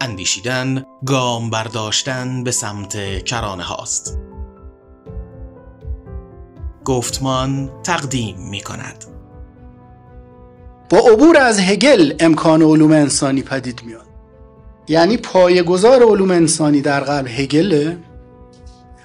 اندیشیدن 0.00 0.84
گام 1.06 1.50
برداشتن 1.50 2.44
به 2.44 2.50
سمت 2.50 3.24
کرانه 3.24 3.62
هاست. 3.62 4.18
گفتمان 6.84 7.70
تقدیم 7.82 8.36
می 8.50 8.60
کند. 8.60 9.04
با 10.90 10.98
عبور 10.98 11.38
از 11.38 11.60
هگل 11.60 12.14
امکان 12.20 12.62
علوم 12.62 12.92
انسانی 12.92 13.42
پدید 13.42 13.82
میاد. 13.86 14.06
یعنی 14.88 15.16
پایگزار 15.16 16.02
علوم 16.02 16.30
انسانی 16.30 16.80
در 16.80 17.00
قلب 17.00 17.26
هگله 17.26 17.98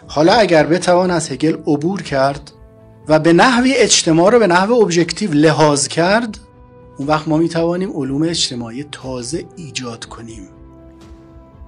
حالا 0.08 0.34
اگر 0.34 0.66
بتوان 0.66 1.12
از 1.12 1.32
هگل 1.32 1.54
عبور 1.68 2.02
کرد 2.02 2.52
و 3.08 3.20
به 3.20 3.34
نحوی 3.34 3.74
اجتماع 3.74 4.32
رو 4.32 4.40
به 4.40 4.48
نحو 4.48 4.74
ابژکتیو 4.74 5.32
لحاظ 5.32 5.88
کرد 5.88 6.38
اون 6.98 7.08
وقت 7.08 7.28
ما 7.28 7.38
می‌توانیم 7.38 7.92
علوم 7.92 8.24
اجتماعی 8.24 8.84
تازه 8.84 9.46
ایجاد 9.56 10.06
کنیم. 10.06 10.61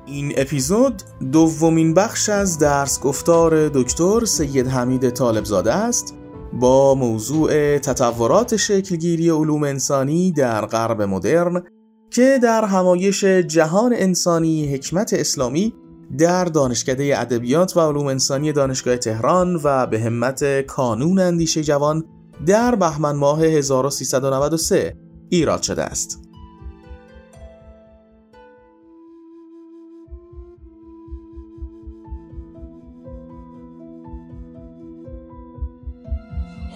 این 0.06 0.34
اپیزود 0.38 1.04
دومین 1.32 1.94
بخش 1.94 2.30
از 2.30 2.58
درس 2.60 3.00
گفتار 3.00 3.70
دکتر 3.70 4.26
سید 4.26 4.68
حمید 4.68 5.10
طالبزاده 5.10 5.74
است 5.74 6.16
با 6.54 6.96
موضوع 6.96 7.78
تطورات 7.78 8.56
شکلگیری 8.56 9.30
علوم 9.30 9.64
انسانی 9.64 10.32
در 10.32 10.66
غرب 10.66 11.02
مدرن 11.02 11.64
که 12.12 12.40
در 12.44 12.66
همایش 12.66 13.24
جهان 13.24 13.94
انسانی 13.96 14.74
حکمت 14.74 15.14
اسلامی 15.14 15.74
در 16.18 16.46
دانشکده 16.46 17.20
ادبیات 17.20 17.78
و 17.78 17.80
علوم 17.80 18.08
انسانی 18.08 18.52
دانشگاه 18.52 18.98
تهران 18.98 19.60
و 19.64 19.88
به 19.88 20.00
همت 20.00 20.62
کانون 20.62 21.20
اندیشه 21.20 21.64
جوان 21.64 22.04
در 22.46 22.76
بهمن 22.76 23.16
ماه 23.16 23.44
1393 23.44 24.98
ایراد 25.30 25.62
شده 25.62 25.84
است. 25.84 26.23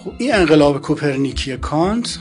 خب 0.08 0.14
این 0.18 0.34
انقلاب 0.34 0.82
کوپرنیکی 0.82 1.56
کانت 1.56 2.18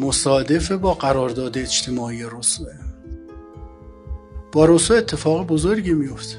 مصادف 0.00 0.72
با 0.72 0.94
قرارداد 0.94 1.58
اجتماعی 1.58 2.22
روسوه. 2.22 2.72
با 4.52 4.64
روسو 4.64 4.94
اتفاق 4.94 5.46
بزرگی 5.46 5.92
میفته. 5.92 6.36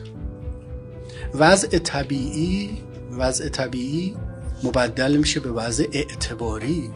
وضع 1.36 1.78
طبیعی 1.78 2.78
وضع 3.18 3.50
طبیعی 3.50 4.16
مبدل 4.64 5.18
میشه 5.18 5.40
به 5.40 5.52
وضع 5.52 5.86
اعتباری. 5.94 6.90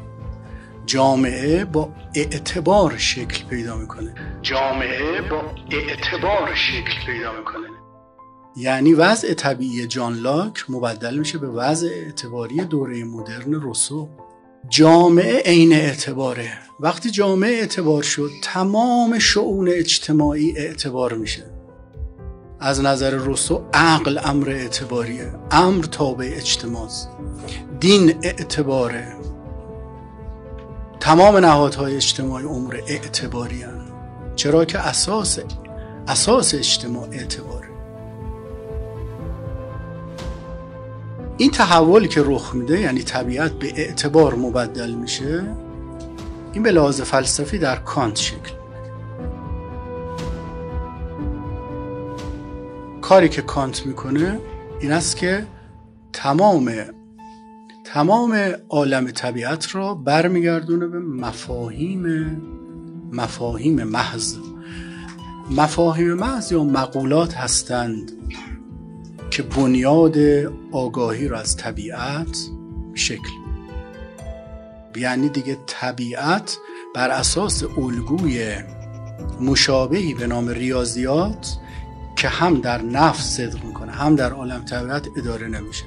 جامعه 0.86 1.66
با 1.66 1.89
اعتبار 2.16 2.98
شکل 2.98 3.45
پیدا 3.50 3.78
می‌کنه. 3.78 4.16
جامعه 4.42 5.22
با 5.22 5.42
اعتبار 5.72 6.56
شکل 6.56 7.06
پیدا 7.06 7.34
می‌کنه. 7.39 7.77
یعنی 8.59 8.94
وضع 8.94 9.33
طبیعی 9.33 9.88
جان 9.88 10.13
لاک 10.13 10.66
مبدل 10.69 11.17
میشه 11.17 11.38
به 11.38 11.47
وضع 11.47 11.88
اعتباری 11.88 12.66
دوره 12.66 13.03
مدرن 13.03 13.53
روسو. 13.53 14.09
جامعه 14.69 15.41
عین 15.45 15.73
اعتباره. 15.73 16.49
وقتی 16.80 17.11
جامعه 17.11 17.52
اعتبار 17.52 18.03
شد 18.03 18.30
تمام 18.44 19.19
شعون 19.19 19.67
اجتماعی 19.69 20.58
اعتبار 20.58 21.14
میشه. 21.14 21.44
از 22.59 22.81
نظر 22.81 23.11
روسو 23.11 23.64
عقل 23.73 24.19
امر 24.23 24.49
اعتباریه. 24.49 25.33
امر 25.52 25.83
تابع 25.83 26.30
اجتماع 26.33 26.89
دین 27.80 28.14
اعتباره. 28.23 29.16
تمام 30.99 31.38
نهادهای 31.38 31.95
اجتماعی 31.95 32.45
امور 32.45 32.75
اعتباری 32.88 33.64
چرا 34.36 34.66
که 34.66 34.80
اساس 34.80 35.39
اساس 36.08 36.53
اجتماع 36.53 37.08
اعتباره 37.11 37.56
این 41.38 41.52
تحولی 41.52 42.07
که 42.07 42.23
رخ 42.25 42.55
میده 42.55 42.80
یعنی 42.80 43.03
طبیعت 43.03 43.52
به 43.52 43.67
اعتبار 43.75 44.36
مبدل 44.36 44.92
میشه 44.92 45.43
این 46.53 46.64
به 46.64 46.71
لحاظ 46.71 47.02
فلسفی 47.02 47.58
در 47.58 47.75
کانت 47.75 48.15
شکل 48.15 48.52
کاری 53.02 53.30
که 53.30 53.42
کانت 53.42 53.86
می‌کنه 53.86 54.39
این 54.80 54.92
است 54.92 55.17
که 55.17 55.47
تمام 56.14 56.71
تمام 57.83 58.55
عالم 58.70 59.11
طبیعت 59.11 59.76
را 59.76 59.93
برمیگردونه 59.93 60.87
به 60.87 60.99
مفاهیم 60.99 62.05
مفاهیم 63.11 63.83
محض. 63.83 64.36
مفاهیم 65.52 66.14
محض 66.14 66.52
یا 66.52 66.64
مقولات 66.64 67.33
هستند. 67.33 68.11
که 69.30 69.43
بنیاد 69.43 70.17
آگاهی 70.71 71.27
را 71.27 71.39
از 71.39 71.58
طبیعت 71.58 72.49
شکل 72.93 73.30
یعنی 74.95 75.30
دیگه 75.30 75.58
طبیعت 75.67 76.58
بر 76.95 77.10
اساس 77.10 77.64
الگوی 77.64 78.55
مشابهی 79.42 80.14
به 80.14 80.27
نام 80.27 80.49
ریاضیات 80.49 81.58
که 82.15 82.27
هم 82.27 82.61
در 82.61 82.82
نفس 82.82 83.38
صدق 83.38 83.65
می‌کنه 83.65 83.92
هم 83.92 84.15
در 84.15 84.32
عالم 84.32 84.65
طبیعت 84.65 85.08
اداره 85.17 85.48
نمیشه 85.48 85.86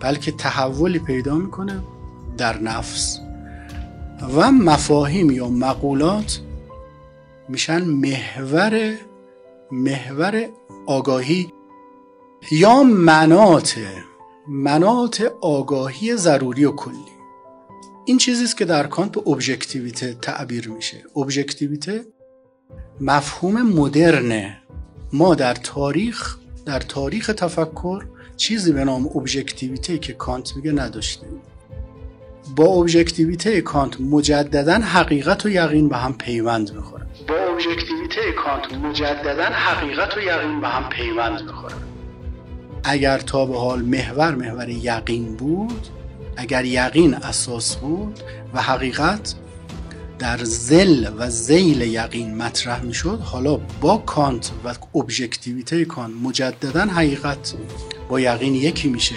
بلکه 0.00 0.32
تحولی 0.32 0.98
پیدا 0.98 1.34
می‌کنه 1.34 1.80
در 2.38 2.58
نفس. 2.58 3.20
و 4.36 4.52
مفاهیم 4.52 5.30
یا 5.30 5.48
مقولات 5.48 6.40
میشن 7.48 7.84
محور 7.84 8.94
محور 9.70 10.48
آگاهی 10.86 11.52
یا 12.50 12.82
منات 12.82 13.78
منات 14.48 15.32
آگاهی 15.40 16.16
ضروری 16.16 16.64
و 16.64 16.72
کلی. 16.72 16.96
این 18.04 18.18
چیزی 18.18 18.44
است 18.44 18.56
که 18.56 18.64
در 18.64 18.86
کانت 18.86 19.12
به 19.12 19.30
ابژکتیویته 19.30 20.14
تعبیر 20.14 20.68
میشه. 20.68 21.04
ابژکتیویته 21.16 22.04
مفهوم 23.00 23.62
مدرنه 23.62 24.58
ما 25.12 25.34
در 25.34 25.54
تاریخ 25.54 26.36
در 26.66 26.80
تاریخ 26.80 27.26
تفکر 27.26 28.04
چیزی 28.36 28.72
به 28.72 28.84
نام 28.84 29.06
ابژکتیویته 29.06 29.98
که 29.98 30.12
کانت 30.12 30.56
میگه 30.56 30.72
نداشتیم. 30.72 31.28
با 32.56 32.64
ابژکتیویته 32.64 33.60
کانت 33.60 34.00
مجددا 34.00 34.74
حقیقت 34.74 35.46
و 35.46 35.48
یقین 35.48 35.88
به 35.88 35.96
هم 35.96 36.14
پیوند 36.14 36.74
می‌خوره 36.74 37.06
با 37.28 37.34
ابژکتیویته 37.34 38.32
کانت 38.32 38.72
مجددا 38.72 39.44
حقیقت 39.44 40.16
و 40.16 40.20
یقین 40.20 40.60
به 40.60 40.68
هم 40.68 40.88
پیوند 40.88 41.42
می‌خوره 41.42 41.74
اگر 42.90 43.18
تا 43.18 43.46
به 43.46 43.58
حال 43.58 43.82
محور 43.82 44.34
محور 44.34 44.68
یقین 44.68 45.36
بود 45.36 45.88
اگر 46.36 46.64
یقین 46.64 47.14
اساس 47.14 47.76
بود 47.76 48.20
و 48.54 48.62
حقیقت 48.62 49.34
در 50.18 50.44
زل 50.44 51.10
و 51.18 51.30
زیل 51.30 51.80
یقین 51.80 52.36
مطرح 52.36 52.82
می‌شد 52.82 53.20
حالا 53.20 53.56
با 53.56 53.96
کانت 53.96 54.50
و 54.64 54.74
ابژکتیویته 54.98 55.84
کانت 55.84 56.14
مجددا 56.22 56.80
حقیقت 56.80 57.54
با 58.08 58.20
یقین 58.20 58.54
یکی 58.54 58.88
میشه 58.88 59.16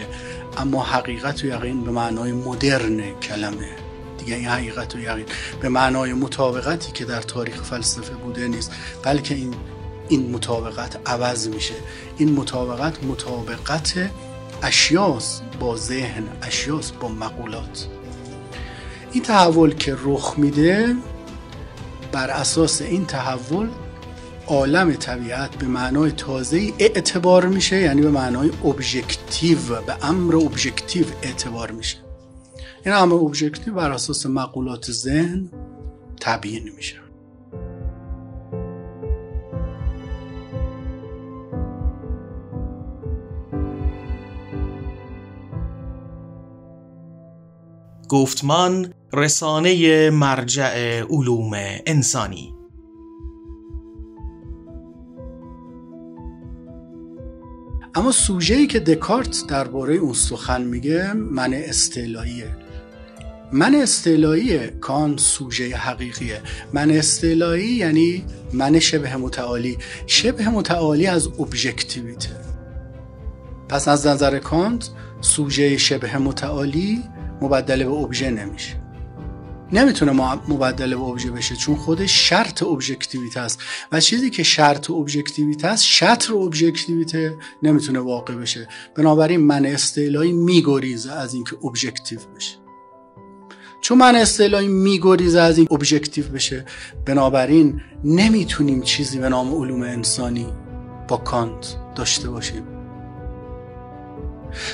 اما 0.57 0.83
حقیقت 0.83 1.43
و 1.43 1.47
یقین 1.47 1.83
به 1.83 1.91
معنای 1.91 2.31
مدرن 2.31 3.19
کلمه. 3.19 3.69
دیگه 4.17 4.35
این 4.35 4.45
حقیقت 4.47 4.95
و 4.95 4.99
یقین 4.99 5.25
به 5.61 5.69
معنای 5.69 6.13
مطابقتی 6.13 6.91
که 6.91 7.05
در 7.05 7.21
تاریخ 7.21 7.63
فلسفه 7.63 8.13
بوده 8.13 8.47
نیست 8.47 8.71
بلکه 9.03 9.35
این 9.35 9.53
این 10.11 10.31
مطابقت 10.31 10.99
عوض 11.05 11.47
میشه. 11.47 11.73
این 12.17 12.33
مطابقت 12.33 13.03
مطابقت 13.03 14.09
اشیاس 14.63 15.41
با 15.59 15.75
ذهن 15.75 16.23
اشیاس 16.41 16.91
با 16.91 17.07
مقولات. 17.07 17.87
این 19.11 19.23
تحول 19.23 19.73
که 19.73 19.97
رخ 20.03 20.33
میده 20.37 20.95
بر 22.11 22.29
اساس 22.29 22.81
این 22.81 23.05
تحول 23.05 23.69
عالم 24.47 24.93
طبیعت 24.93 25.55
به 25.55 25.67
معنای 25.67 26.11
تازه 26.11 26.73
اعتبار 26.79 27.45
میشه 27.45 27.81
یعنی 27.81 28.01
به 28.01 28.11
معنای 28.11 28.51
ابژکتیو 28.65 29.81
به 29.85 30.05
امر 30.05 30.35
ابژکتیو 30.35 31.05
اعتبار 31.21 31.71
میشه. 31.71 31.97
این 32.85 32.95
امر 32.95 33.13
ابژکتیو 33.13 33.73
بر 33.73 33.91
اساس 33.91 34.25
مقولات 34.25 34.91
ذهن 34.91 35.49
تبیین 36.21 36.71
میشه. 36.75 37.00
گفتمان 48.11 48.93
رسانه 49.13 50.09
مرجع 50.09 51.01
علوم 51.01 51.51
انسانی. 51.85 52.53
اما 57.95 58.11
سوژه‌ای 58.11 58.67
که 58.67 58.79
دکارت 58.79 59.43
درباره 59.47 59.95
اون 59.95 60.13
سخن 60.13 60.61
میگه 60.61 61.13
من 61.13 61.53
استعلاییه 61.53 62.57
من 63.51 63.75
استعلایی 63.75 64.67
کان 64.67 65.17
سوژه 65.17 65.75
حقیقیه. 65.75 66.41
من 66.73 66.91
استعلایی 66.91 67.67
یعنی 67.67 68.25
من 68.53 68.79
شبه 68.79 69.15
متعالی. 69.15 69.77
شبه 70.07 70.49
متعالی 70.49 71.07
از 71.07 71.27
ابژکتیویته. 71.27 72.35
پس 73.69 73.87
از 73.87 74.07
نظر 74.07 74.39
کانت 74.39 74.89
سوژه 75.21 75.77
شبه 75.77 76.17
متعالی 76.17 77.03
مبدل 77.41 77.83
به 77.83 77.91
ابژه 77.91 78.29
نمیشه. 78.29 78.81
نمی‌تونه 79.73 80.11
مبدل 80.47 80.95
به 80.95 81.01
ابژه 81.01 81.31
بشه 81.31 81.55
چون 81.55 81.75
خودش 81.75 82.29
شرط 82.29 82.63
ابژکتیویته 82.63 83.39
است. 83.39 83.59
و 83.91 83.99
چیزی 83.99 84.29
که 84.29 84.43
شرط 84.43 84.89
ابژکتیویته 84.89 85.67
است 85.67 85.83
شطر 85.83 86.33
ابژکتیویته 86.33 87.37
نمی‌تونه 87.63 87.99
واقع 87.99 88.35
بشه. 88.35 88.67
بنابراین 88.95 89.39
من 89.39 89.65
استعلایی 89.65 90.31
میگریزه 90.31 91.11
از 91.11 91.33
اینکه 91.33 91.55
ابژکتیو 91.63 92.19
بشه. 92.35 92.57
چون 93.81 93.97
من 93.97 94.15
اصطلاحی 94.15 94.67
میگریزه 94.67 95.39
از 95.39 95.57
این 95.57 95.67
ابژکتیو 95.71 96.27
بشه 96.27 96.65
بنابراین 97.05 97.81
نمی‌تونیم 98.03 98.81
چیزی 98.81 99.19
به 99.19 99.29
نام 99.29 99.55
علوم 99.55 99.81
انسانی 99.81 100.47
با 101.07 101.17
کانت 101.17 101.75
داشته 101.95 102.29
باشیم. 102.29 102.63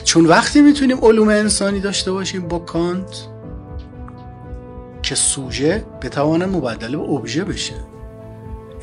چون 0.03 0.25
وقتی 0.25 0.61
می‌تونیم 0.61 1.05
علوم 1.05 1.29
انسانی 1.29 1.79
داشته 1.79 2.11
باشیم 2.11 2.47
با 2.47 2.59
کانت 2.59 3.27
که 5.03 5.15
سوژه 5.15 5.85
بتوانه 6.01 6.45
مبدل 6.45 6.95
به 6.95 7.01
ابژه 7.01 7.43
بشه. 7.43 7.75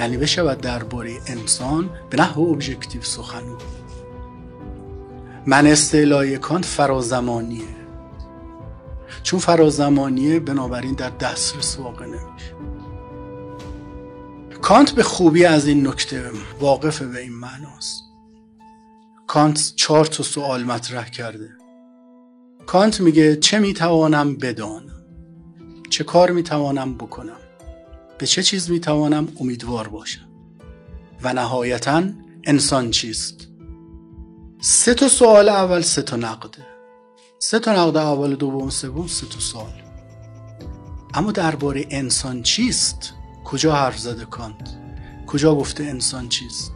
یعنی 0.00 0.17
بشود 0.17 0.61
درباره 0.61 1.11
انسان 1.26 1.91
به 2.11 2.17
نحو 2.17 2.43
ابژکتیو 2.43 3.02
سخن. 3.02 3.43
من 5.46 5.67
اصطلاحی 5.67 6.38
کانت 6.38 6.64
فرازمانیه. 6.64 7.64
چون 9.23 9.41
فرازمانیه 9.41 10.41
بنابراین 10.41 10.94
در 10.94 11.11
دسترس 11.11 11.79
واقع 11.79 12.06
نمیشه. 12.06 12.55
کانت 14.62 14.91
به 14.91 15.02
خوبی 15.02 15.44
از 15.44 15.67
این 15.67 15.87
نکته 15.87 16.31
واقف 16.61 17.02
به 17.02 17.20
این 17.20 17.32
معناست. 17.32 18.04
کانت 19.26 19.73
چهار 19.76 20.05
تا 20.05 20.23
سوال 20.23 20.65
مطرح 20.65 21.09
کرده. 21.09 21.50
کانت 22.67 23.00
میگه 23.00 23.37
چه 23.37 23.59
می‌توانم 23.59 24.37
بدانم؟ 24.37 25.05
چه 25.91 26.05
کار 26.05 26.31
می‌توانم 26.31 26.94
بکنم؟ 26.94 27.37
به 28.19 28.26
چه 28.26 28.43
چیز 28.43 28.71
می‌توانم 28.71 29.29
امیدوار 29.41 29.88
باشم؟ 29.88 30.29
و 31.23 31.32
نهایتا 31.32 32.03
انسان 32.44 32.91
چیست؟ 32.91 33.49
سه 34.61 34.94
تا 34.94 35.09
سوال 35.09 35.49
اول 35.49 35.81
سه 35.81 36.03
تا 36.03 36.17
نقده 36.17 36.67
سه 37.38 37.59
تا 37.59 37.73
نقد 37.73 37.97
اول 37.97 38.35
دوم 38.35 38.70
سوم 38.70 39.06
سه 39.06 39.27
تا 39.27 39.41
سال 39.41 39.73
اما 41.15 41.32
درباره 41.32 41.87
انسان 41.91 42.43
چیست؟ 42.43 43.12
کجا 43.44 43.75
حرف 43.75 43.99
زده 43.99 44.25
کانت؟ 44.25 44.77
کجا 45.27 45.55
گفته 45.55 45.85
انسان 45.85 46.29
چیست؟ 46.29 46.73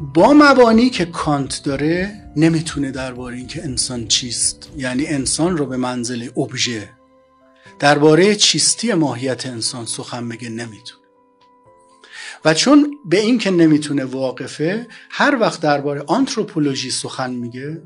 با 0.00 0.32
مبانی 0.32 0.90
که 0.90 1.04
کانت 1.04 1.62
داره 1.64 2.22
نمی‌تونه 2.36 2.90
درباره 2.90 3.36
اینکه 3.36 3.64
انسان 3.64 4.08
چیست. 4.08 4.70
یعنی 4.76 5.06
انسان 5.06 5.56
رو 5.56 5.66
به 5.66 5.76
منزل 5.76 6.28
ابژه 6.36 6.88
درباره 7.78 8.34
چیستی 8.34 8.94
ماهیت 8.94 9.46
انسان 9.46 9.86
سخن 9.86 10.28
بگه 10.28 10.48
نمی‌تونه. 10.48 11.00
و 12.44 12.54
چون 12.54 12.96
به 13.04 13.20
این 13.20 13.38
که 13.38 13.50
نمی‌تونه 13.50 14.04
واقفه 14.04 14.86
هر 15.10 15.38
وقت 15.40 15.60
درباره 15.60 16.02
آنتروپولوژی 16.06 16.90
سخن 16.90 17.30
میگه 17.30 17.82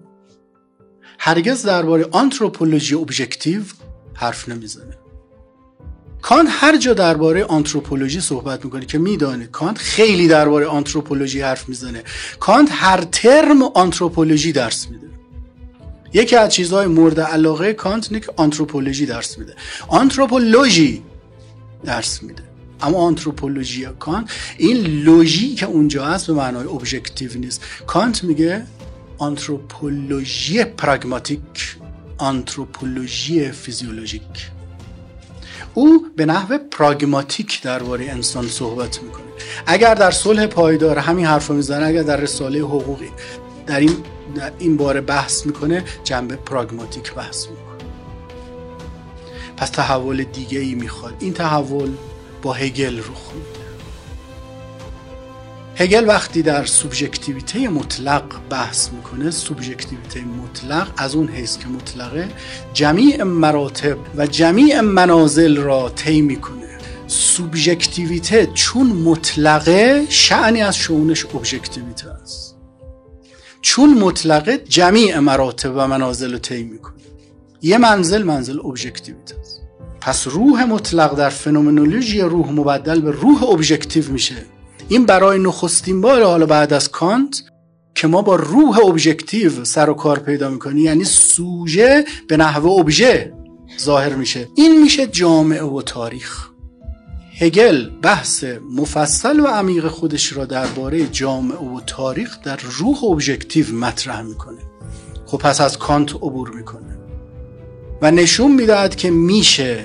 هرگز 1.18 1.62
درباره 1.62 2.08
آنتروپولوژی 2.10 2.94
objective 2.94 3.62
حرف 4.14 4.48
نمی‌زنه. 4.48 5.03
کانت 6.24 6.48
هر 6.50 6.76
جا 6.76 6.94
درباره 6.94 7.44
آنتروپولوژی 7.44 8.20
صحبت 8.20 8.64
می‌کنه 8.64 8.86
که 8.86 8.98
میدانه 8.98 9.46
کانت 9.46 9.78
خیلی 9.78 10.28
درباره 10.28 10.66
آنتروپولوژی 10.66 11.40
حرف 11.40 11.68
می‌زنه. 11.68 12.02
کانت 12.40 12.68
هر 12.72 13.00
ترم 13.00 13.62
آنتروپولوژی 13.62 14.52
درس 14.52 14.88
میده. 14.90 15.06
یکی 16.12 16.36
از 16.36 16.54
چیزهای 16.54 16.86
مورد 16.86 17.20
علاقه 17.20 17.72
کانت 17.72 18.06
اینه 18.10 18.20
که 18.20 18.32
آنتروپولوژی 18.36 19.06
درس 19.06 19.38
میده. 19.38 19.54
آنتروپولوژی 19.88 21.02
درس 21.84 22.22
میده. 22.22 22.42
اما 22.82 22.98
آنتروپولوژی 22.98 23.86
کانت 23.98 24.30
این 24.58 24.76
لوژی 24.86 25.54
که 25.54 25.66
اونجا 25.66 26.04
هست 26.04 26.26
به 26.26 26.32
معنای 26.32 26.66
objective 26.66 27.30
نیست. 27.34 27.62
کانت 27.86 28.24
میگه 28.24 28.66
آنتروپولوژی 29.18 30.64
پراگماتیک 30.64 31.76
آنتروپولوژی 32.18 33.52
فیزیولوژیک. 33.52 34.22
او 35.74 36.06
به 36.16 36.26
نحو 36.26 36.58
پراگماتیک 36.70 37.62
درباره 37.62 38.10
انسان 38.10 38.48
صحبت 38.48 39.02
می‌کنه. 39.02 39.24
اگر 39.66 39.94
در 39.94 40.10
صلح 40.10 40.46
پایدار 40.46 40.98
همین 40.98 41.26
حرف 41.26 41.50
می‌زنه 41.50 41.86
اگر 41.86 42.02
در 42.02 42.16
رساله 42.16 42.58
حقوقی 42.60 43.10
در 43.66 43.80
این 43.80 43.96
در 44.34 44.52
این 44.58 44.76
باره 44.76 45.00
بحث 45.00 45.46
می‌کنه 45.46 45.84
جنبه 46.04 46.36
پراگماتیک 46.36 47.14
بحث 47.14 47.46
می‌کنه. 47.46 47.64
پس 49.56 49.70
تحول 49.70 50.24
دیگه 50.24 50.58
ای 50.58 50.74
می‌خواد. 50.74 51.14
این 51.20 51.32
تحول 51.32 51.90
با 52.42 52.52
هگل 52.52 52.98
رخ 52.98 53.32
میده. 53.34 53.63
هگل 55.76 56.08
وقتی 56.08 56.42
در 56.42 56.64
سوبژکتیویته 56.64 57.68
مطلق 57.68 58.24
بحث 58.50 58.88
می‌کنه 58.92 59.30
سوبژکتیویته 59.30 60.20
مطلق 60.20 60.88
از 60.96 61.14
اون 61.14 61.28
حیث 61.28 61.58
که 61.58 61.66
مطلقه 61.66 62.28
جمیع 62.72 63.22
مراتب 63.22 63.96
و 64.16 64.26
جمیع 64.26 64.80
منازل 64.80 65.56
را 65.56 65.88
طی 65.88 66.20
می‌کنه. 66.20 66.78
سوبژکتیویته 67.06 68.48
چون 68.54 68.86
مطلقه 68.86 70.06
شعنی 70.08 70.62
از 70.62 70.76
شونش 70.76 71.26
ابژکتیویته 71.34 72.10
است. 72.10 72.56
چون 73.60 73.98
مطلقه 73.98 74.58
جمیع 74.58 75.18
مراتب 75.18 75.72
و 75.76 75.88
منازل 75.88 76.32
رو 76.32 76.38
طی 76.38 76.62
می‌کنه. 76.62 76.94
یه 77.62 77.78
منزل 77.78 78.22
منزل 78.22 78.58
ابژکتیویته 78.58 79.36
است. 79.40 79.60
پس 80.00 80.26
روح 80.26 80.64
مطلق 80.64 81.14
در 81.14 81.28
فنومنولوژی 81.28 82.20
روح 82.20 82.50
مبدل 82.50 83.00
به 83.00 83.10
روح 83.10 83.44
ابژکتیو 83.44 84.12
میشه. 84.12 84.36
این 84.88 85.06
برای 85.06 85.38
نخستین 85.38 86.00
بار 86.00 86.22
حالا 86.22 86.46
بعد 86.46 86.72
از 86.72 86.90
کانت 86.90 87.42
که 87.94 88.06
ما 88.06 88.22
با 88.22 88.36
روح 88.36 88.78
objective 88.78 89.64
سر 89.64 89.90
و 89.90 89.94
کار 89.94 90.18
پیدا 90.18 90.50
می‌کنیم 90.50 90.84
یعنی 90.84 91.04
سوژه 91.04 92.04
به 92.28 92.36
نحو 92.36 92.66
ابژه 92.66 93.32
ظاهر 93.80 94.14
میشه. 94.14 94.48
این 94.56 94.82
میشه 94.82 95.06
جامعه 95.06 95.64
و 95.64 95.82
تاریخ. 95.82 96.48
هگل 97.38 97.88
بحث 98.02 98.44
مفصل 98.76 99.40
و 99.40 99.46
عمیق 99.46 99.88
خودش 99.88 100.32
را 100.32 100.44
درباره 100.44 101.06
جامعه 101.06 101.58
و 101.58 101.80
تاریخ 101.86 102.42
در 102.42 102.60
روح 102.78 103.04
objective 103.04 103.74
مطرح 103.74 104.22
می‌کنه. 104.22 104.60
خب 105.26 105.38
پس 105.38 105.60
از 105.60 105.78
کانت 105.78 106.14
عبور 106.14 106.50
می‌کنه. 106.50 106.98
و 108.02 108.10
نشون 108.10 108.52
می‌دهد 108.52 108.96
که 108.96 109.10
میشه 109.10 109.84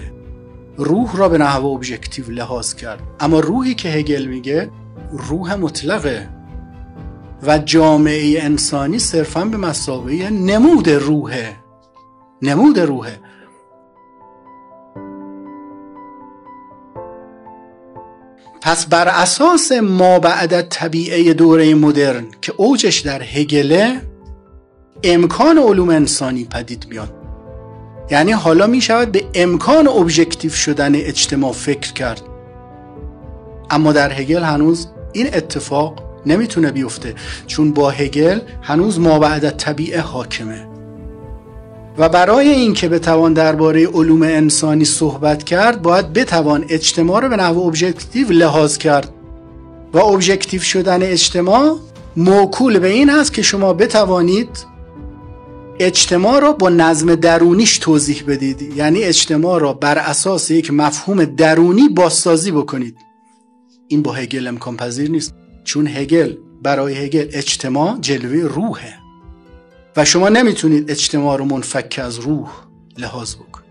روح 0.78 1.18
را 1.18 1.30
به 1.30 1.38
نحو 1.38 1.66
ابژکتیو 1.66 2.30
لحاظ 2.30 2.74
کرد. 2.74 3.00
اما 3.20 3.40
روحی 3.40 3.76
که 3.76 3.90
هگل 3.90 4.26
میگه 4.26 4.70
روح 5.12 5.56
مطلقه 5.56 6.30
و 7.44 7.58
جامعه 7.58 8.44
انسانی 8.44 9.00
صرفا 9.00 9.46
به 9.46 9.58
مسابقه 9.58 10.30
نمود 10.30 10.90
روحه 10.90 11.56
نمود 12.42 12.80
روحه 12.80 13.20
پس 18.62 18.86
بر 18.86 19.08
اساس 19.08 19.72
ما 19.72 20.20
بعد 20.20 20.62
طبیعه 20.62 21.34
دوره 21.34 21.76
مدرن 21.76 22.28
که 22.42 22.54
اوجش 22.58 23.00
در 23.00 23.22
هگله 23.24 24.02
امکان 25.04 25.58
علوم 25.58 25.90
انسانی 25.90 26.46
پدید 26.46 26.86
میاد. 26.90 27.14
یعنی 28.12 28.32
حالا 28.32 28.68
می 28.68 28.82
شود 28.82 29.12
به 29.12 29.26
امکان 29.36 29.88
objective 29.88 30.52
شدن 30.52 30.96
اجتماع 30.96 31.52
فکر 31.52 31.94
کرد. 31.94 32.22
اما 33.70 33.92
در 33.92 34.12
هگل 34.12 34.44
هنوز 34.44 34.88
این 35.14 35.28
اتفاق 35.34 36.04
نمی‌تونه 36.26 36.72
بیفته 36.72 37.16
چون 37.48 37.72
با 37.72 37.90
هگل 37.90 38.40
هنوز 38.62 39.00
ما 39.00 39.20
بعد 39.20 39.50
طبیعه 39.50 40.02
حاکمه. 40.02 40.68
و 41.98 42.10
برای 42.10 42.50
اینکه 42.50 42.90
بتوان 42.90 43.34
درباره 43.34 43.88
علوم 43.88 44.22
انسانی 44.22 44.86
صحبت 44.86 45.44
کرد 45.44 45.82
باید 45.82 46.14
بتوان 46.14 46.66
اجتماع 46.70 47.22
رو 47.22 47.30
به 47.30 47.36
نحو 47.36 47.60
objective 47.60 48.30
لحاظ 48.30 48.78
کرد. 48.78 49.14
و 49.94 49.98
objective 49.98 50.62
شدن 50.62 51.04
اجتماع 51.04 51.78
موکول 52.18 52.80
به 52.80 52.88
این 52.88 53.10
هست 53.10 53.34
که 53.34 53.42
شما 53.42 53.74
بتوانید 53.74 54.50
اجتماع 55.80 56.40
را 56.40 56.54
با 56.54 56.70
نظم 56.70 57.16
درونیش 57.16 57.78
توضیح 57.78 58.24
بدید. 58.28 58.62
یعنی 58.62 59.04
اجتماع 59.04 59.60
را 59.60 59.74
بر 59.74 59.98
اساس 59.98 60.52
یک 60.52 60.74
مفهوم 60.74 61.26
درونی 61.26 61.90
بازسازی 61.90 62.52
بکنید. 62.52 62.98
این 63.92 64.02
با 64.02 64.14
هگل 64.14 64.48
امکان 64.48 64.78
پذیر 64.78 65.12
نیست. 65.12 65.36
چون 65.64 65.88
هگل 65.88 66.36
برای 66.64 66.94
هگل 66.94 67.28
اجتماع 67.32 67.98
جلوه 68.02 68.54
روحه. 68.54 68.94
و 69.98 70.06
شما 70.06 70.30
نمی‌تونید 70.30 70.92
اجتماع 70.92 71.38
رو 71.38 71.46
منفک 71.46 72.00
از 72.04 72.20
روح 72.20 72.50
لحاظ 72.98 73.36
بکن 73.36 73.62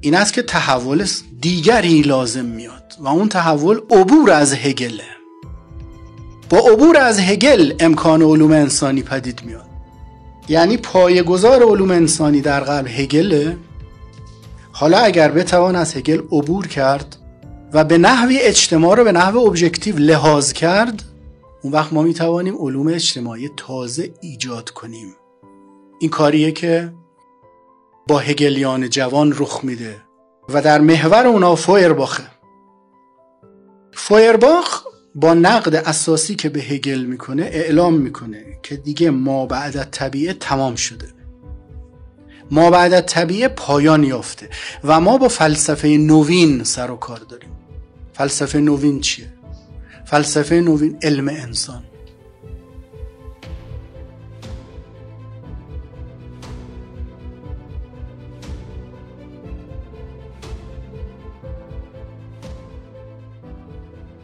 این 0.00 0.14
است 0.14 0.32
که 0.32 0.42
تحول 0.42 1.06
دیگری 1.40 2.02
لازم 2.02 2.44
میاد. 2.44 2.94
و 3.00 3.08
اون 3.08 3.28
تحول 3.28 3.80
عبور 3.90 4.30
از 4.30 4.54
هگله. 4.54 5.04
با 6.50 6.58
عبور 6.58 6.96
از 6.96 7.20
هگل 7.20 7.72
امکان 7.80 8.22
علوم 8.22 8.52
انسانی 8.52 9.02
پدید 9.02 9.42
میاد. 9.44 9.66
یعنی 10.48 10.76
پایگزار 10.76 11.62
علوم 11.62 11.90
انسانی 11.90 12.40
در 12.40 12.60
قلب 12.60 12.86
هگله. 12.86 13.56
حالا 14.72 14.98
اگر 14.98 15.30
بتوان 15.30 15.76
از 15.76 15.96
هگل 15.96 16.18
عبور 16.32 16.66
کرد 16.66 17.16
و 17.76 17.84
به 17.84 17.98
نحوی 17.98 18.38
اجتماع 18.40 18.96
رو 18.96 19.04
به 19.04 19.12
نحو 19.12 19.38
ابژکتیو 19.38 19.96
لحاظ 19.96 20.52
کرد 20.52 21.02
اون 21.62 21.72
وقت 21.72 21.92
ما 21.92 22.02
می‌توانیم 22.02 22.56
علوم 22.56 22.88
اجتماعی 22.88 23.50
تازه 23.56 24.10
ایجاد 24.20 24.70
کنیم. 24.70 25.14
این 26.00 26.10
کاریه 26.10 26.52
که 26.52 26.92
با 28.08 28.18
هگلیان 28.18 28.90
جوان 28.90 29.34
رخ 29.38 29.60
میده 29.62 29.96
و 30.48 30.62
در 30.62 30.80
محور 30.80 31.26
اونا 31.26 31.54
فویرباخه 31.54 32.22
فویرباخ 33.92 34.82
با 35.14 35.34
نقد 35.34 35.74
اساسی 35.74 36.34
که 36.34 36.48
به 36.48 36.60
هگل 36.60 37.04
می‌کنه 37.04 37.42
اعلام 37.42 37.94
می‌کنه 37.94 38.44
که 38.62 38.76
دیگه 38.76 39.10
ما 39.10 39.46
بعد 39.46 39.90
طبیعه 39.90 40.32
تمام 40.32 40.74
شده. 40.74 41.08
ما 42.50 42.70
بعد 42.70 43.00
طبیعه 43.00 43.48
پایان 43.48 44.04
یافته 44.04 44.48
و 44.84 45.00
ما 45.00 45.18
با 45.18 45.28
فلسفه 45.28 45.88
نوین 45.88 46.64
سر 46.64 46.90
و 46.90 46.96
کار 46.96 47.18
داریم. 47.18 47.50
فلسفه 48.16 48.58
نوین 48.58 49.00
چیه؟ 49.00 49.32
فلسفه 50.04 50.54
نوین 50.54 50.98
علم 51.02 51.28
انسان. 51.28 51.84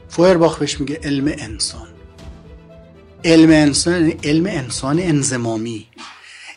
فویرباخ 0.08 0.58
بهش 0.58 0.80
میگه 0.80 1.00
علم 1.02 1.34
انسان. 1.38 1.88
علم 3.24 3.50
انسان 3.50 3.94
یعنی 3.94 4.16
علم 4.24 4.46
انسان 4.46 4.98
انزمامی 4.98 5.86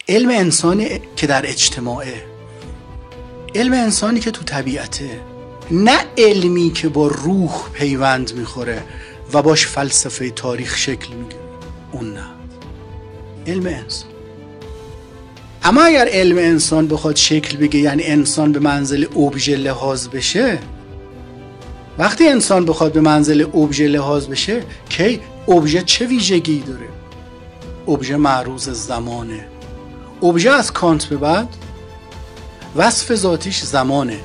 علم 0.10 0.30
انسانی 0.30 1.02
که 1.16 1.28
در 1.28 1.46
اجتماعه. 1.50 2.24
علم 3.56 3.74
انسانی 3.74 4.20
که 4.20 4.32
تو 4.32 4.44
طبیعته. 4.44 5.35
نه 5.72 5.98
علمی 6.18 6.72
که 6.72 6.90
با 6.90 7.08
روح 7.08 7.70
پیوند 7.74 8.34
می‌خوره 8.34 8.84
و 9.34 9.42
باش 9.42 9.68
فلسفه 9.68 10.30
تاریخ 10.30 10.78
شکل 10.78 11.14
می‌گیره. 11.14 11.42
اون 11.92 12.14
نه. 12.14 12.26
علم 13.48 13.66
انسان. 13.66 14.10
اما 15.64 15.84
اگر 15.84 16.08
علم 16.12 16.38
انسان 16.38 16.88
بخواد 16.88 17.16
شکل 17.16 17.58
بگه 17.58 17.80
یعنی 17.80 18.04
انسان 18.04 18.52
به 18.52 18.60
منزل 18.60 19.06
اوبژه 19.14 19.56
لحاظ 19.56 20.08
بشه 20.08 20.60
وقتی 21.98 22.28
انسان 22.28 22.66
بخواد 22.66 22.94
به 22.94 23.02
منزل 23.02 23.42
اوبژه 23.42 23.88
لحاظ 23.88 24.28
بشه 24.28 24.64
کی؟ 24.90 25.20
اوبژه 25.46 25.82
چه 25.82 26.06
ویژگی 26.06 26.60
داره؟ 26.60 26.90
اوبژه 27.86 28.18
معروض 28.18 28.70
زمانه. 28.70 29.48
اوبژه 30.20 30.52
از 30.52 30.74
کانت 30.74 31.06
به 31.06 31.18
بعد 31.18 31.48
وصف 32.76 33.16
ذاتیش 33.16 33.64
زمانه. 33.64 34.20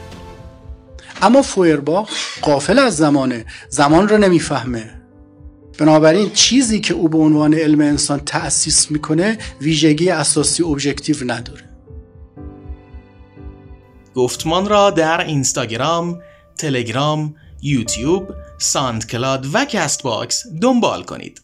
اما 1.22 1.42
فویرباخ 1.42 2.10
قافل 2.42 2.78
از 2.78 2.96
زمانه. 2.96 3.44
زمان 3.68 4.08
رو 4.08 4.18
نمی‌فهمه. 4.18 5.00
بنابراین 5.78 6.30
چیزی 6.30 6.80
که 6.80 6.94
او 6.94 7.08
به 7.08 7.18
عنوان 7.18 7.54
علم 7.54 7.80
انسان 7.80 8.20
تأسیس 8.20 8.90
می‌کنه 8.90 9.38
ویژگی 9.60 10.10
اساسی 10.10 10.62
ابژکتیو 10.62 11.16
نداره. 11.26 11.64
گفتمان 14.14 14.68
را 14.68 14.90
در 14.90 15.24
اینستاگرام، 15.24 16.20
تلگرام، 16.58 17.34
یوتیوب، 17.62 18.28
ساندکلاد 18.58 19.46
و 19.52 19.64
کست 19.64 20.02
باکس 20.02 20.46
دنبال 20.62 21.02
کنید. 21.02 21.40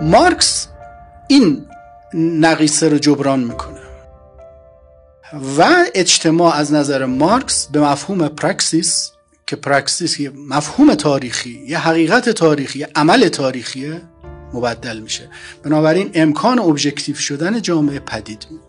مارکس 0.00 0.68
این 1.28 1.66
نقیصه 2.14 2.88
رو 2.88 2.98
جبران 2.98 3.40
می‌کنه. 3.40 3.80
و 5.58 5.84
اجتماع 5.94 6.54
از 6.54 6.72
نظر 6.72 7.04
مارکس 7.04 7.66
به 7.66 7.80
مفهوم 7.80 8.28
praxis 8.28 9.12
که 9.46 9.56
praxis 9.56 10.20
یه 10.20 10.30
مفهوم 10.30 10.94
تاریخی 10.94 11.64
یه 11.68 11.78
حقیقت 11.78 12.28
تاریخی 12.28 12.78
یه 12.78 12.88
عمل 12.94 13.28
تاریخیه 13.28 14.02
مبدل 14.52 14.98
میشه. 14.98 15.28
بنابراین 15.62 16.10
امکان 16.14 16.58
ابژکتیو 16.58 17.14
شدن 17.14 17.62
جامعه 17.62 17.98
پدید 17.98 18.46
میاد 18.50 18.64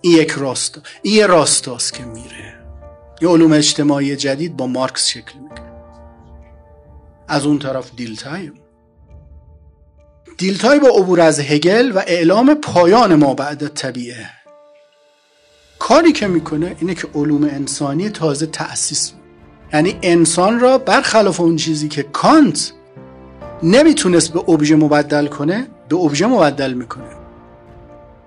این 0.00 0.18
یک 0.18 0.30
راستا 0.30 0.80
این 1.02 1.14
یه 1.14 1.26
راستاست 1.26 1.94
که 1.94 2.04
میره. 2.04 2.54
یه 3.20 3.28
علوم 3.28 3.52
اجتماعی 3.52 4.16
جدید 4.16 4.56
با 4.56 4.66
مارکس 4.66 5.06
شکل 5.06 5.38
می‌گیره. 5.38 5.72
از 7.28 7.46
اون 7.46 7.58
طرف 7.58 7.90
دیلتایم. 7.96 8.61
دیلتای 10.42 10.78
با 10.78 10.88
عبور 10.88 11.20
از 11.20 11.40
هگل 11.40 11.92
و 11.94 12.02
اعلام 12.06 12.54
پایان 12.54 13.14
ما 13.14 13.34
بعد 13.34 13.68
طبیعه. 13.68 14.26
کاری 15.78 16.12
که 16.12 16.26
می‌کنه 16.26 16.76
اینه 16.80 16.94
که 16.94 17.08
علوم 17.14 17.44
انسانی 17.44 18.10
تازه 18.10 18.46
تأسیس 18.46 19.12
یعنی 19.72 19.98
انسان 20.02 20.60
را 20.60 20.78
برخلاف 20.78 21.40
اون 21.40 21.56
چیزی 21.56 21.88
که 21.88 22.02
کانت 22.02 22.72
نمی‌تونست 23.62 24.32
به 24.32 24.38
ابژه 24.50 24.76
مبدل 24.76 25.26
کنه 25.26 25.66
به 25.88 25.96
ابژه 25.96 26.26
مبدل 26.26 26.72
می‌کنه. 26.72 27.10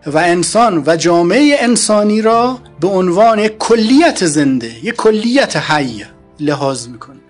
و 0.05 0.17
انسان 0.17 0.83
و 0.85 0.95
جامعه 0.95 1.57
انسانی 1.59 2.21
را 2.21 2.59
به 2.79 2.87
عنوان 2.87 3.47
کلیت 3.47 4.25
زنده 4.25 4.85
یک 4.85 4.95
کلیت 4.95 5.55
حی 5.55 6.05
لحاظ 6.39 6.87
می‌کنه. 6.87 7.24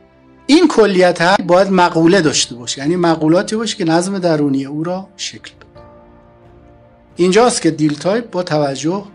این 0.47 0.67
کلیت 0.67 1.21
حی 1.21 1.43
باید 1.43 1.71
مقوله 1.71 2.21
داشته 2.21 2.55
باشه. 2.55 2.81
یعنی 2.81 2.95
مقولاتی 2.95 3.55
باشه 3.55 3.77
که 3.77 3.85
نظم 3.85 4.19
درونی 4.19 4.65
او 4.65 4.83
را 4.83 5.07
شکل 5.17 5.51
بده. 5.51 5.81
اینجاست 7.15 7.61
که 7.61 7.71
دیلتای 7.71 8.31
با 8.31 8.43
توجه 8.43 9.05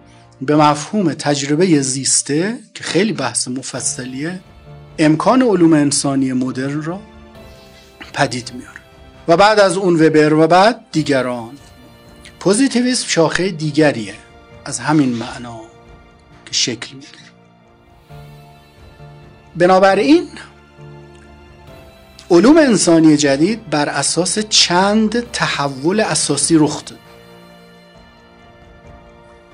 به 0.40 0.56
مفهوم 0.56 1.14
تجربه 1.14 1.80
زیسته 1.80 2.58
که 2.74 2.84
خیلی 2.84 3.12
بحث 3.12 3.48
مفصلیه 3.48 4.40
امکان 4.98 5.42
علوم 5.42 5.72
انسانی 5.72 6.32
مدرن 6.32 6.82
را 6.82 7.00
پدید 8.12 8.52
میاره. 8.54 8.80
و 9.28 9.36
بعد 9.36 9.60
از 9.60 9.76
اون 9.76 10.06
وبر 10.06 10.34
و 10.34 10.46
بعد 10.46 10.84
دیگران. 10.92 11.50
پوزیتیویسم 12.40 13.08
شاخه 13.08 13.50
دیگریه 13.50 14.14
از 14.64 14.78
همین 14.78 15.08
معنا 15.08 15.60
که 16.46 16.52
شکل 16.52 16.94
می‌گیره. 16.94 17.12
بنابراین 19.56 20.28
علوم 22.30 22.56
انسانی 22.56 23.16
جدید 23.16 23.70
بر 23.70 23.88
اساس 23.88 24.38
چند 24.38 25.30
تحول 25.30 26.00
اساسی 26.00 26.56
رخ 26.58 26.84
داد. 26.84 26.98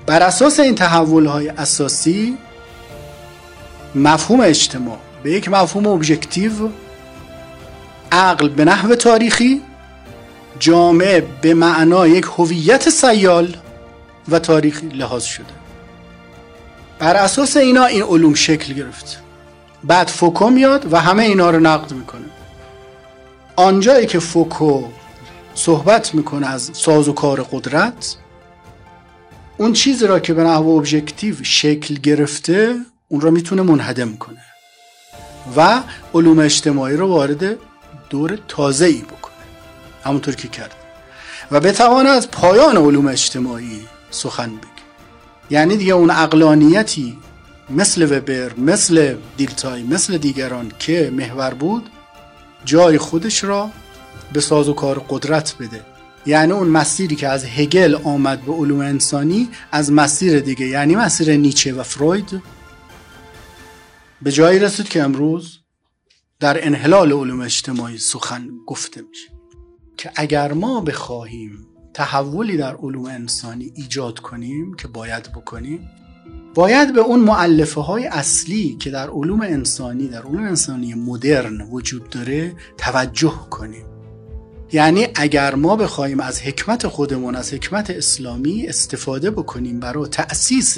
بر 0.05 0.23
اساس 0.23 0.59
این 0.59 0.75
تحول 0.75 1.25
های 1.25 1.49
اساسی 1.49 2.37
مفهوم 3.95 4.39
اجتماع 4.41 4.97
به 5.23 5.31
یک 5.31 5.49
مفهوم 5.49 5.87
ابژکتیو 5.87 6.51
عقل 8.11 8.49
به 8.49 8.65
نحو 8.65 8.95
تاریخی 8.95 9.61
جامعه 10.59 11.27
به 11.41 11.53
معنا 11.53 12.07
یک 12.07 12.25
هویت 12.37 12.89
سیال 12.89 13.55
و 14.29 14.39
تاریخی 14.39 14.87
لحاظ 14.87 15.23
شده. 15.23 15.45
بر 16.99 17.15
اساس 17.15 17.57
اینا 17.57 17.85
این 17.85 18.03
علوم 18.03 18.33
شکل 18.33 18.73
گرفت. 18.73 19.21
بعد 19.83 20.07
فوکو 20.07 20.49
میاد 20.49 20.93
و 20.93 20.97
همه 21.01 21.23
اینا 21.23 21.49
رو 21.49 21.59
نقد 21.59 21.91
می‌کنه. 21.93 22.36
آنجایی 23.59 24.05
که 24.05 24.19
فوکو 24.19 24.83
صحبت 25.55 26.15
می‌کنه 26.15 26.47
از 26.47 26.71
ساز 26.73 27.07
و 27.07 27.13
کار 27.13 27.43
قدرت 27.51 28.15
اون 29.57 29.73
چیزی 29.73 30.07
را 30.07 30.19
که 30.19 30.33
به 30.33 30.43
نحو 30.43 30.67
ابژکتیو 30.67 31.43
شکل 31.43 31.95
گرفته 31.95 32.75
اون 33.07 33.21
را 33.21 33.31
می‌تونه 33.31 33.61
منهدم 33.61 34.17
کنه 34.17 34.41
و 35.57 35.83
علوم 36.13 36.39
اجتماعی 36.39 36.95
رو 36.95 37.07
وارد 37.07 37.57
دور 38.09 38.39
تازه 38.47 38.85
ای 38.85 39.01
بکنه. 39.01 39.33
همونطور 40.03 40.35
که 40.35 40.47
کرد 40.47 40.75
و 41.51 41.59
بتواند 41.59 42.07
از 42.07 42.31
پایان 42.31 42.77
علوم 42.77 43.07
اجتماعی 43.07 43.81
سخن 44.11 44.49
بگه. 44.49 44.67
یعنی 45.49 45.77
دیگه 45.77 45.93
اون 45.93 46.09
اقلانیتی 46.09 47.17
مثل 47.69 48.17
وبر 48.17 48.53
مثل 48.57 49.15
دیلتای 49.37 49.83
مثل 49.83 50.17
دیگران 50.17 50.71
که 50.79 51.11
محور 51.13 51.53
بود 51.53 51.89
جای 52.65 52.97
خودش 52.97 53.43
را 53.43 53.69
به 54.33 54.41
ساز 54.41 54.69
و 54.69 54.73
کار 54.73 55.05
قدرت 55.09 55.55
بده. 55.59 55.85
یعنی 56.25 56.51
اون 56.51 56.67
مسیری 56.67 57.15
که 57.15 57.27
از 57.27 57.45
هگل 57.45 57.95
آمد 58.03 58.41
به 58.41 58.53
علوم 58.53 58.79
انسانی 58.79 59.49
از 59.71 59.91
مسیر 59.91 60.39
دیگه 60.39 60.65
یعنی 60.65 60.95
مسیر 60.95 61.37
نیچه 61.37 61.73
و 61.73 61.83
فروید 61.83 62.41
به 64.21 64.31
جایی 64.31 64.59
رسید 64.59 64.89
که 64.89 65.03
امروز 65.03 65.59
در 66.39 66.65
انحلال 66.67 67.11
علوم 67.13 67.41
اجتماعی 67.41 67.97
سخن 67.97 68.49
گفته 68.67 69.01
میشه 69.01 69.29
که 69.97 70.11
اگر 70.15 70.53
ما 70.53 70.81
بخواهیم 70.81 71.67
تحولی 71.93 72.57
در 72.57 72.75
علوم 72.75 73.05
انسانی 73.05 73.71
ایجاد 73.75 74.19
کنیم 74.19 74.73
که 74.73 74.87
باید 74.87 75.31
بکنیم 75.31 75.89
باید 76.57 76.93
به 76.93 77.01
اون 77.01 77.19
معلفه 77.19 77.81
های 77.81 78.07
اصلی 78.07 78.77
که 78.79 78.89
در 78.89 79.09
علوم 79.09 79.41
انسانی 79.41 80.07
در 80.07 80.21
علوم 80.21 80.43
انسانی 80.43 80.93
مدرن 80.93 81.61
وجود 81.61 82.09
داره 82.09 82.55
توجه 82.77 83.33
کنیم. 83.49 83.85
یعنی 84.71 85.07
اگر 85.15 85.55
ما 85.55 85.75
بخوایم 85.75 86.19
از 86.19 86.41
حکمت 86.41 86.87
خودمون 86.87 87.35
از 87.35 87.53
حکمت 87.53 87.89
اسلامی 87.89 88.67
استفاده 88.67 89.31
بکنیم 89.31 89.79
برای 89.79 90.09
تأسیس 90.09 90.77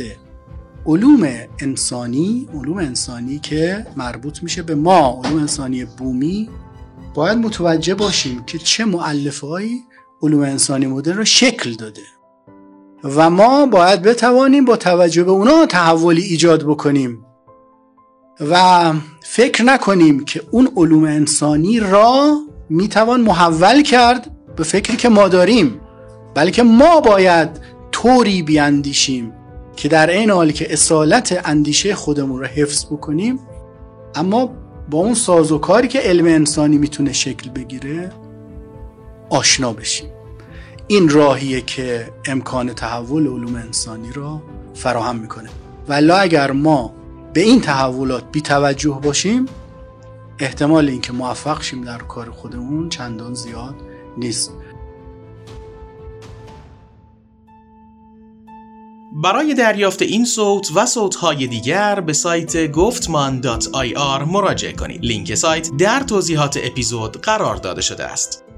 علوم 0.86 1.30
انسانی 1.60 2.48
علوم 2.54 2.78
انسانی 2.78 3.40
که 3.40 3.88
مربوط 3.98 4.44
میشه 4.44 4.62
به 4.62 4.76
ما 4.76 5.22
علوم 5.24 5.40
انسانی 5.40 5.86
بومی 5.86 6.50
باید 7.14 7.38
متوجه 7.38 7.96
باشیم 7.96 8.44
که 8.44 8.58
چه 8.58 8.86
معلفه 8.86 9.48
علوم 10.22 10.42
انسانی 10.42 10.88
مدرن 10.88 11.18
رو 11.18 11.26
شکل 11.26 11.74
داده. 11.74 12.19
و 13.04 13.30
ما 13.30 13.66
باید 13.66 14.02
بتوانیم 14.02 14.66
با 14.66 14.76
توجه 14.78 15.24
به 15.24 15.32
اونا 15.32 15.66
تحولی 15.66 16.22
ایجاد 16.22 16.64
بکنیم 16.64 17.26
و 18.52 18.94
فکر 19.22 19.64
نکنیم 19.64 20.26
که 20.26 20.42
اون 20.52 20.70
علوم 20.76 21.04
انسانی 21.04 21.80
را 21.80 22.36
می‌توان 22.70 23.22
محول 23.22 23.82
کرد 23.82 24.32
به 24.56 24.64
فکری 24.64 24.98
که 24.98 25.10
ما 25.10 25.28
داریم 25.28 25.82
بلکه 26.36 26.64
ما 26.64 27.02
باید 27.02 27.50
طوری 27.92 28.44
بیاندیشیم 28.44 29.34
که 29.76 29.88
در 29.88 30.10
این 30.10 30.30
حالی 30.30 30.54
که 30.54 30.74
اصالت 30.74 31.42
اندیشه 31.46 31.96
خودمون 31.96 32.40
رو 32.40 32.46
حفظ 32.46 32.86
بکنیم. 32.86 33.40
اما 34.16 34.50
با 34.90 34.98
اون 34.98 35.14
سازوکاری 35.14 35.88
که 35.88 36.00
علم 36.00 36.26
انسانی 36.26 36.78
می‌تونه 36.78 37.14
شکل 37.14 37.50
بگیره 37.50 38.12
آشنا 39.30 39.74
بشیم. 39.74 40.10
این 40.92 41.10
راهیه 41.10 41.62
که 41.62 42.14
امکان 42.26 42.74
تحول 42.74 43.28
علوم 43.28 43.56
انسانی 43.56 44.12
را 44.12 44.42
فراهم 44.74 45.16
می‌کنه 45.16 45.50
ولی 45.88 46.12
اگر 46.12 46.52
ما 46.52 46.94
به 47.34 47.42
این 47.42 47.62
تحولات 47.62 48.24
بی 48.32 48.42
توجه 48.42 49.00
باشیم 49.04 49.46
احتمال 50.40 50.90
اینکه 50.90 51.14
موفق 51.14 51.62
شیم 51.62 51.82
در 51.82 51.98
کار 51.98 52.32
خودمون 52.32 52.90
چندان 52.90 53.34
زیاد 53.34 53.76
نیست 54.18 54.54
برای 59.24 59.54
دریافت 59.54 60.02
این 60.02 60.26
صوت 60.26 60.72
و 60.76 60.86
صوتهای 60.86 61.48
دیگر 61.48 62.00
به 62.00 62.14
سایت 62.14 62.72
گفتمان 62.72 63.40
مراجعه 64.24 64.74
کنید. 64.74 65.06
لینک 65.06 65.36
سایت 65.36 65.70
در 65.78 66.00
توضیحات 66.00 66.60
اپیزود 66.64 67.22
قرار 67.22 67.56
داده 67.56 67.82
شده 67.82 68.06
است. 68.06 68.49